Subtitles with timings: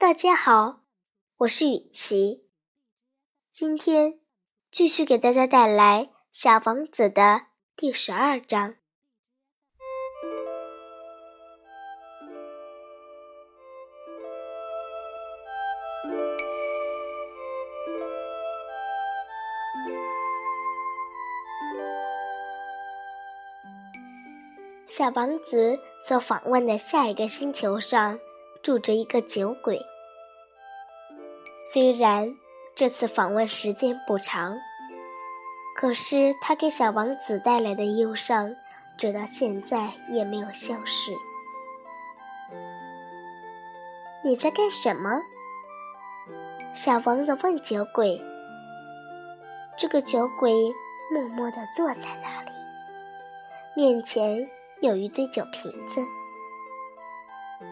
[0.00, 0.84] 大家好，
[1.38, 2.46] 我是雨琪。
[3.50, 4.20] 今天
[4.70, 8.76] 继续给大家带来《小王子》的第十二章。
[24.86, 28.20] 小王子所访问的下一个星球上
[28.68, 29.80] 住着一个酒鬼。
[31.72, 32.36] 虽然
[32.76, 34.58] 这次访问时间不长，
[35.74, 38.54] 可是他给小王子带来的忧伤，
[38.98, 41.12] 直到现在也没有消失。
[44.22, 45.18] 你在干什么？
[46.74, 48.20] 小王子问酒鬼。
[49.78, 50.52] 这个酒鬼
[51.10, 52.50] 默默地坐在那里，
[53.74, 54.46] 面前。
[54.80, 56.00] 有一堆酒瓶子，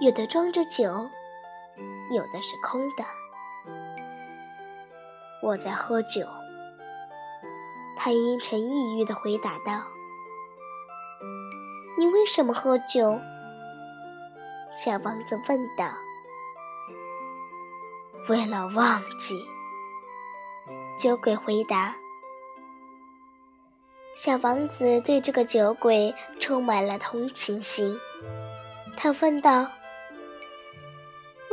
[0.00, 1.08] 有的装着酒，
[2.10, 3.04] 有的是空的。
[5.42, 6.26] 我在喝酒。
[7.96, 9.82] 他阴沉抑郁的回答道
[11.96, 13.18] ：“你为什么喝酒？”
[14.74, 15.90] 小王子问道。
[18.28, 19.46] “为了忘记。”
[20.98, 21.94] 酒鬼回答。
[24.16, 27.98] 小王子对这个酒鬼充满了同情心，
[28.96, 29.66] 他问道：“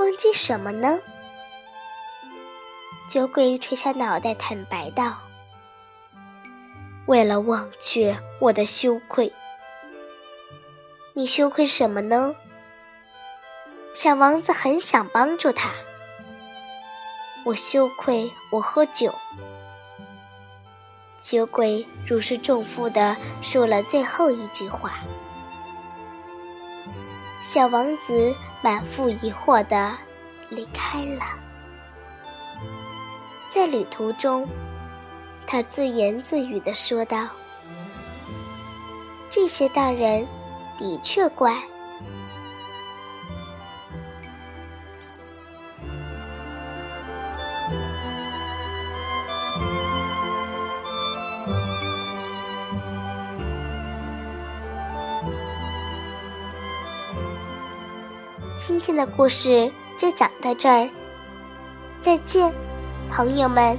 [0.00, 0.98] 忘记什么呢？”
[3.06, 5.18] 酒鬼垂下脑袋，坦白道
[7.04, 9.30] ：“为了忘却我的羞愧。”
[11.12, 12.34] 你羞愧什么呢？
[13.92, 15.70] 小王子很想帮助他。
[17.44, 19.14] 我羞愧，我喝酒。
[21.20, 25.00] 酒鬼如释重负地说了最后一句话。
[27.42, 29.96] 小王子满腹疑惑地
[30.50, 31.20] 离开了。
[33.48, 34.46] 在旅途中，
[35.46, 37.26] 他自言自语地说道
[39.30, 40.26] ：“这些大人
[40.78, 41.56] 的确怪。”
[58.62, 60.88] 今天的故事就讲到这儿，
[62.02, 62.52] 再见，
[63.10, 63.76] 朋友们。